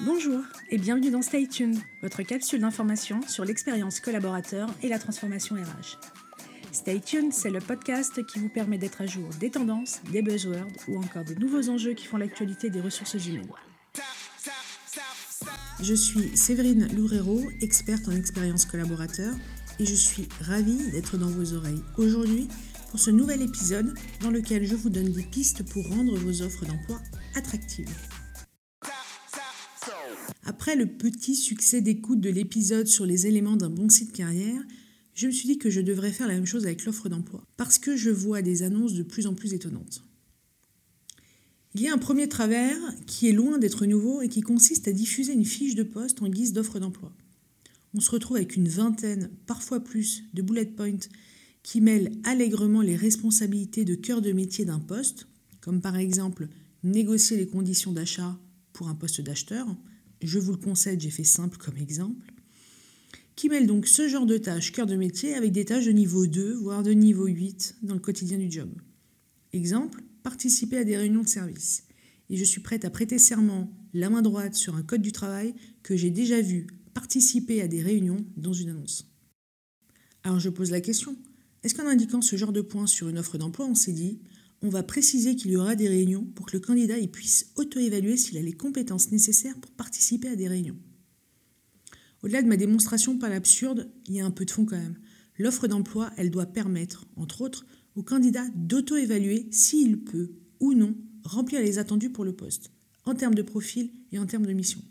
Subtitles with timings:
[0.00, 5.56] Bonjour et bienvenue dans Stay Tuned, votre capsule d'information sur l'expérience collaborateur et la transformation
[5.56, 5.98] RH.
[6.70, 10.68] Stay Tuned, c'est le podcast qui vous permet d'être à jour des tendances, des buzzwords
[10.86, 13.50] ou encore des nouveaux enjeux qui font l'actualité des ressources humaines.
[15.82, 19.34] Je suis Séverine Loureiro, experte en expérience collaborateur,
[19.80, 22.46] et je suis ravie d'être dans vos oreilles aujourd'hui
[22.90, 26.64] pour ce nouvel épisode dans lequel je vous donne des pistes pour rendre vos offres
[26.66, 27.00] d'emploi
[27.34, 27.94] attractives.
[30.68, 34.60] Après le petit succès d'écoute de l'épisode sur les éléments d'un bon site carrière,
[35.14, 37.78] je me suis dit que je devrais faire la même chose avec l'offre d'emploi, parce
[37.78, 40.04] que je vois des annonces de plus en plus étonnantes.
[41.74, 44.92] Il y a un premier travers qui est loin d'être nouveau et qui consiste à
[44.92, 47.16] diffuser une fiche de poste en guise d'offre d'emploi.
[47.94, 51.08] On se retrouve avec une vingtaine, parfois plus, de bullet points
[51.62, 55.28] qui mêlent allègrement les responsabilités de cœur de métier d'un poste,
[55.62, 56.46] comme par exemple
[56.84, 58.38] négocier les conditions d'achat
[58.74, 59.66] pour un poste d'acheteur,
[60.22, 62.32] je vous le concède, j'ai fait simple comme exemple,
[63.36, 66.26] qui mêle donc ce genre de tâches cœur de métier avec des tâches de niveau
[66.26, 68.70] 2, voire de niveau 8 dans le quotidien du job.
[69.52, 71.84] Exemple, participer à des réunions de service.
[72.30, 75.54] Et je suis prête à prêter serment, la main droite sur un code du travail
[75.82, 79.10] que j'ai déjà vu participer à des réunions dans une annonce.
[80.24, 81.16] Alors je pose la question,
[81.62, 84.20] est-ce qu'en indiquant ce genre de points sur une offre d'emploi, on s'est dit
[84.62, 88.38] on va préciser qu'il y aura des réunions pour que le candidat puisse auto-évaluer s'il
[88.38, 90.78] a les compétences nécessaires pour participer à des réunions.
[92.22, 94.98] Au-delà de ma démonstration pas l'absurde, il y a un peu de fond quand même.
[95.38, 101.60] L'offre d'emploi, elle doit permettre, entre autres, au candidat d'auto-évaluer s'il peut ou non remplir
[101.60, 102.72] les attendus pour le poste,
[103.04, 104.82] en termes de profil et en termes de mission.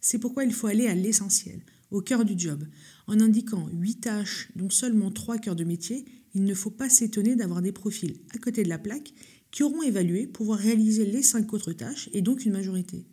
[0.00, 2.64] C'est pourquoi il faut aller à l'essentiel, au cœur du job.
[3.06, 6.04] En indiquant 8 tâches, dont seulement 3 cœurs de métier,
[6.38, 9.12] il ne faut pas s'étonner d'avoir des profils à côté de la plaque
[9.50, 13.06] qui auront évalué pouvoir réaliser les 5 autres tâches et donc une majorité.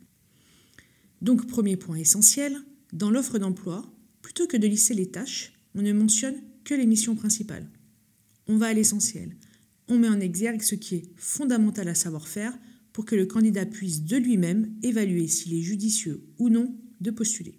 [1.23, 2.55] Donc premier point essentiel,
[2.93, 3.91] dans l'offre d'emploi,
[4.21, 7.67] plutôt que de lister les tâches, on ne mentionne que les missions principales.
[8.47, 9.35] On va à l'essentiel.
[9.87, 12.55] On met en exergue ce qui est fondamental à savoir faire
[12.93, 17.57] pour que le candidat puisse de lui-même évaluer s'il est judicieux ou non de postuler.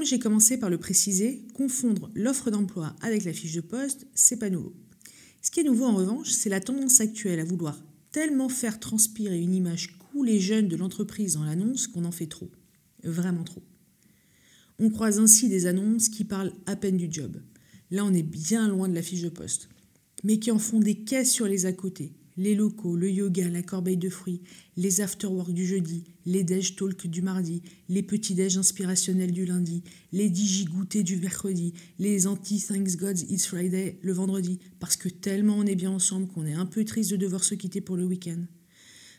[0.00, 4.38] Comme j'ai commencé par le préciser, confondre l'offre d'emploi avec la fiche de poste, c'est
[4.38, 4.72] pas nouveau.
[5.42, 7.78] Ce qui est nouveau en revanche, c'est la tendance actuelle à vouloir
[8.10, 12.28] tellement faire transpirer une image cool et jeune de l'entreprise dans l'annonce qu'on en fait
[12.28, 12.50] trop.
[13.04, 13.62] Vraiment trop.
[14.78, 17.36] On croise ainsi des annonces qui parlent à peine du job.
[17.90, 19.68] Là, on est bien loin de la fiche de poste.
[20.24, 23.62] Mais qui en font des caisses sur les à côté, les locaux, le yoga, la
[23.62, 24.40] corbeille de fruits,
[24.78, 29.84] les afterwork du jeudi, les déj talk du mardi, les petits déj inspirationnels du lundi,
[30.10, 35.10] les digi goûtés du mercredi, les anti thanks gods it's Friday le vendredi, parce que
[35.10, 37.98] tellement on est bien ensemble qu'on est un peu triste de devoir se quitter pour
[37.98, 38.42] le week-end.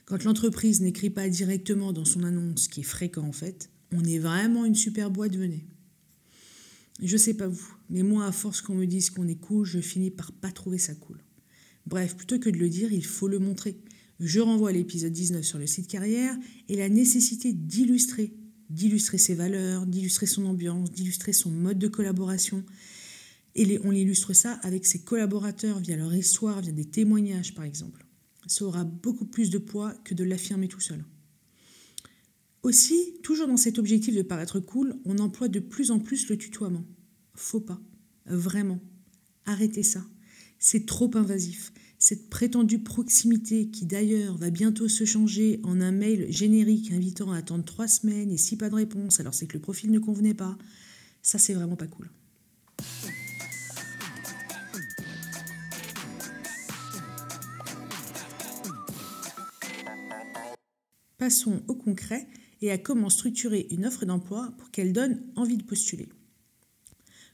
[0.06, 4.04] Quand l'entreprise n'écrit pas directement dans son annonce, ce qui est fréquent en fait, on
[4.04, 5.68] est vraiment une super boîte, venez.
[7.04, 9.80] Je sais pas vous, mais moi, à force qu'on me dise qu'on est cool, je
[9.80, 11.20] finis par pas trouver ça cool.
[11.86, 13.78] Bref, plutôt que de le dire, il faut le montrer.
[14.20, 16.38] Je renvoie à l'épisode 19 sur le site carrière
[16.70, 18.34] et la nécessité d'illustrer,
[18.70, 22.64] d'illustrer ses valeurs, d'illustrer son ambiance, d'illustrer son mode de collaboration.
[23.56, 28.06] Et on illustre ça avec ses collaborateurs via leur histoire, via des témoignages par exemple.
[28.48, 31.04] Ça aura beaucoup plus de poids que de l'affirmer tout seul.
[32.64, 36.38] Aussi, toujours dans cet objectif de paraître cool, on emploie de plus en plus le
[36.38, 36.86] tutoiement.
[37.34, 37.82] Faut pas.
[38.28, 38.80] Vraiment.
[39.46, 40.06] Arrêtez ça.
[40.64, 41.74] C'est trop invasif.
[41.98, 47.38] Cette prétendue proximité, qui d'ailleurs va bientôt se changer en un mail générique invitant à
[47.38, 50.36] attendre trois semaines et si pas de réponse, alors c'est que le profil ne convenait
[50.36, 50.56] pas,
[51.24, 52.12] ça c'est vraiment pas cool.
[61.18, 62.28] Passons au concret
[62.62, 66.08] et à comment structurer une offre d'emploi pour qu'elle donne envie de postuler.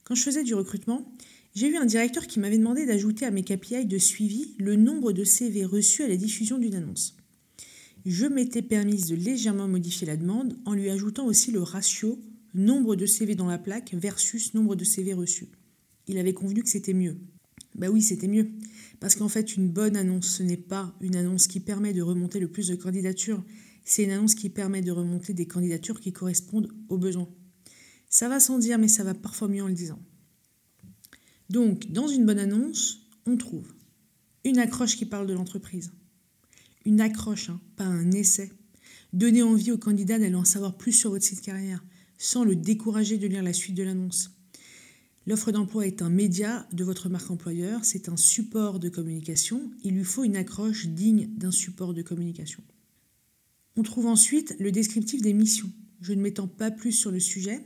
[0.06, 1.12] Quand je faisais du recrutement,
[1.56, 5.12] j'ai eu un directeur qui m'avait demandé d'ajouter à mes KPI de suivi le nombre
[5.12, 7.16] de CV reçus à la diffusion d'une annonce.
[8.06, 12.20] Je m'étais permise de légèrement modifier la demande en lui ajoutant aussi le ratio
[12.54, 15.50] nombre de CV dans la plaque versus nombre de CV reçus.
[16.08, 17.18] Il avait convenu que c'était mieux.
[17.76, 18.50] Bah oui, c'était mieux.
[19.00, 22.40] Parce qu'en fait, une bonne annonce, ce n'est pas une annonce qui permet de remonter
[22.40, 23.44] le plus de candidatures.
[23.84, 27.30] C'est une annonce qui permet de remonter des candidatures qui correspondent aux besoins.
[28.10, 30.00] Ça va sans dire, mais ça va parfois mieux en le disant.
[31.50, 33.74] Donc, dans une bonne annonce, on trouve
[34.44, 35.92] une accroche qui parle de l'entreprise.
[36.86, 38.52] Une accroche, hein, pas un essai.
[39.14, 41.84] Donnez envie au candidat d'aller en savoir plus sur votre site carrière,
[42.18, 44.32] sans le décourager de lire la suite de l'annonce.
[45.26, 49.96] L'offre d'emploi est un média de votre marque employeur, c'est un support de communication, il
[49.96, 52.64] lui faut une accroche digne d'un support de communication.
[53.76, 55.70] On trouve ensuite le descriptif des missions.
[56.00, 57.62] Je ne m'étends pas plus sur le sujet,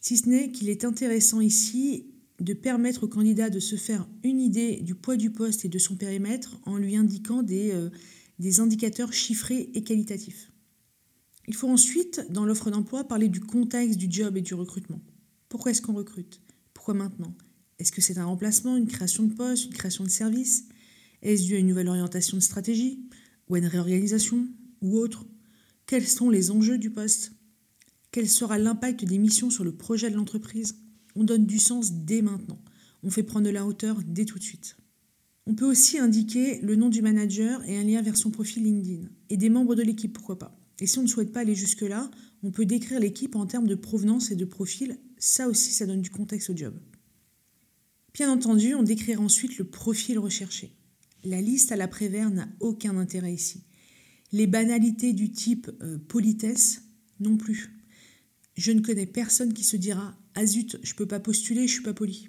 [0.00, 2.06] si ce n'est qu'il est intéressant ici
[2.40, 5.78] de permettre au candidat de se faire une idée du poids du poste et de
[5.78, 7.90] son périmètre en lui indiquant des, euh,
[8.38, 10.52] des indicateurs chiffrés et qualitatifs.
[11.48, 15.00] Il faut ensuite, dans l'offre d'emploi, parler du contexte du job et du recrutement.
[15.48, 16.40] Pourquoi est-ce qu'on recrute?
[16.74, 17.34] Pourquoi maintenant?
[17.78, 20.66] Est-ce que c'est un remplacement, une création de poste, une création de service?
[21.22, 23.08] Est-ce dû à une nouvelle orientation de stratégie
[23.48, 24.46] Ou à une réorganisation
[24.82, 25.26] Ou autre?
[25.86, 27.32] Quels sont les enjeux du poste?
[28.12, 30.76] Quel sera l'impact des missions sur le projet de l'entreprise?
[31.18, 32.62] On donne du sens dès maintenant.
[33.02, 34.76] On fait prendre de la hauteur dès tout de suite.
[35.46, 39.08] On peut aussi indiquer le nom du manager et un lien vers son profil LinkedIn.
[39.30, 40.56] Et des membres de l'équipe, pourquoi pas.
[40.78, 42.10] Et si on ne souhaite pas aller jusque-là,
[42.42, 44.98] on peut décrire l'équipe en termes de provenance et de profil.
[45.18, 46.74] Ça aussi, ça donne du contexte au job.
[48.14, 50.72] Bien entendu, on décrira ensuite le profil recherché.
[51.24, 53.64] La liste à l'après-vert n'a aucun intérêt ici.
[54.30, 56.82] Les banalités du type euh, politesse
[57.18, 57.70] non plus.
[58.56, 61.82] Je ne connais personne qui se dira ah zut, je peux pas postuler, je suis
[61.82, 62.28] pas poli.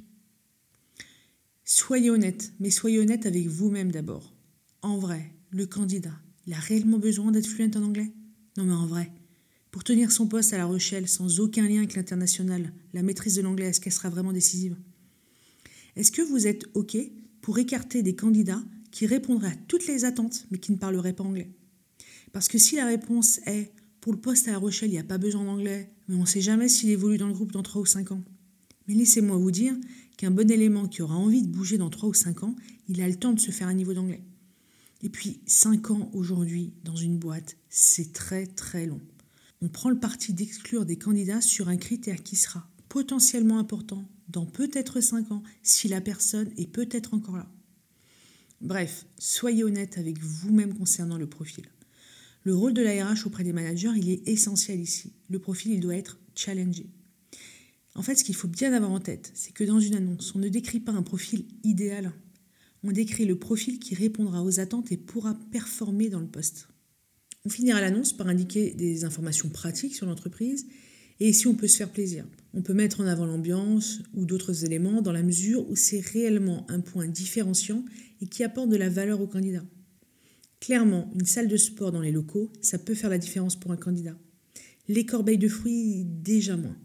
[1.63, 4.33] Soyez honnête, mais soyez honnête avec vous-même d'abord.
[4.81, 8.11] En vrai, le candidat, il a réellement besoin d'être fluent en anglais?
[8.57, 9.11] Non mais en vrai,
[9.69, 13.43] pour tenir son poste à La Rochelle sans aucun lien avec l'international, la maîtrise de
[13.43, 14.75] l'anglais, est-ce qu'elle sera vraiment décisive?
[15.95, 16.97] Est-ce que vous êtes OK
[17.41, 21.25] pour écarter des candidats qui répondraient à toutes les attentes mais qui ne parleraient pas
[21.25, 21.51] anglais?
[22.31, 23.71] Parce que si la réponse est
[24.09, 26.25] pour le poste à La Rochelle, il n'y a pas besoin d'anglais, mais on ne
[26.25, 28.23] sait jamais s'il évolue dans le groupe dans 3 ou 5 ans.
[28.87, 29.75] Mais laissez-moi vous dire
[30.17, 32.55] qu'un bon élément qui aura envie de bouger dans 3 ou 5 ans,
[32.87, 34.23] il a le temps de se faire un niveau d'anglais.
[35.03, 38.99] Et puis, 5 ans aujourd'hui dans une boîte, c'est très très long.
[39.61, 44.47] On prend le parti d'exclure des candidats sur un critère qui sera potentiellement important dans
[44.47, 47.47] peut-être 5 ans si la personne est peut-être encore là.
[48.59, 51.65] Bref, soyez honnête avec vous-même concernant le profil.
[52.43, 55.13] Le rôle de la RH auprès des managers, il est essentiel ici.
[55.29, 56.89] Le profil, il doit être challengé.
[57.95, 60.39] En fait, ce qu'il faut bien avoir en tête, c'est que dans une annonce, on
[60.39, 62.13] ne décrit pas un profil idéal.
[62.83, 66.69] On décrit le profil qui répondra aux attentes et pourra performer dans le poste.
[67.45, 70.67] On finira l'annonce par indiquer des informations pratiques sur l'entreprise
[71.19, 72.25] et si on peut se faire plaisir.
[72.53, 76.65] On peut mettre en avant l'ambiance ou d'autres éléments dans la mesure où c'est réellement
[76.69, 77.83] un point différenciant
[78.21, 79.63] et qui apporte de la valeur au candidat.
[80.59, 83.77] Clairement, une salle de sport dans les locaux, ça peut faire la différence pour un
[83.77, 84.17] candidat.
[84.87, 86.77] Les corbeilles de fruits, déjà moins.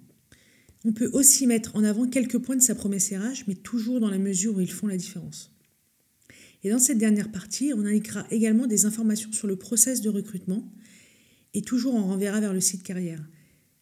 [0.85, 4.11] On peut aussi mettre en avant quelques points de sa promesse RH, mais toujours dans
[4.11, 5.51] la mesure où ils font la différence.
[6.63, 10.71] Et dans cette dernière partie, on indiquera également des informations sur le process de recrutement,
[11.55, 13.27] et toujours on renverra vers le site carrière.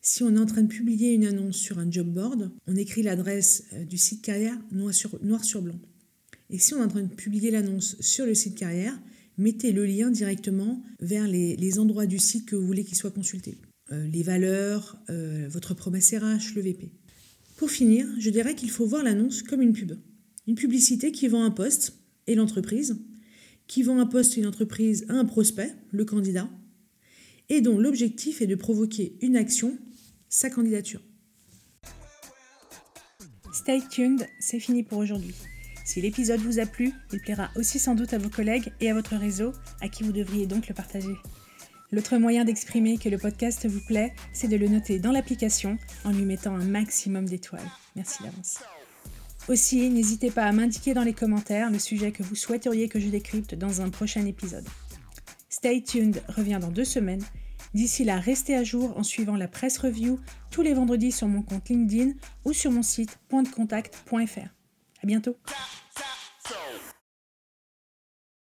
[0.01, 3.03] Si on est en train de publier une annonce sur un job board, on écrit
[3.03, 5.79] l'adresse euh, du site carrière noir sur, noir sur blanc.
[6.51, 8.99] Et si on est en train de publier l'annonce sur le site carrière,
[9.39, 13.59] mettez le lien directement vers les, endroits du site que vous voulez qu'il soit consulté.
[13.91, 16.93] Euh, les valeurs, euh, votre promesse RH, le VP.
[17.57, 19.93] Pour finir, je dirais qu'il faut voir l'annonce comme une pub.
[20.47, 22.97] Une publicité qui vend un poste et l'entreprise,
[23.67, 26.51] qui vend un poste et une entreprise à un prospect, le candidat,
[27.49, 29.79] et dont l'objectif est de provoquer une action,
[30.29, 31.01] sa candidature.
[33.53, 35.35] Stay tuned, c'est fini pour aujourd'hui.
[35.85, 38.95] Si l'épisode vous a plu, il plaira aussi sans doute à vos collègues et à
[38.95, 41.17] votre réseau, à qui vous devriez donc le partager.
[41.91, 46.13] L'autre moyen d'exprimer que le podcast vous plaît, c'est de le noter dans l'application en
[46.13, 47.61] lui mettant un maximum d'étoiles.
[47.97, 48.61] Merci d'avance.
[49.49, 53.09] Aussi, n'hésitez pas à m'indiquer dans les commentaires le sujet que vous souhaiteriez que je
[53.09, 54.67] décrypte dans un prochain épisode.
[55.51, 57.25] Stay tuned revient dans deux semaines.
[57.75, 60.19] D'ici là, restez à jour en suivant la presse review
[60.51, 62.13] tous les vendredis sur mon compte LinkedIn
[62.45, 64.62] ou sur mon site pointdecontact.fr.
[65.03, 65.37] À bientôt.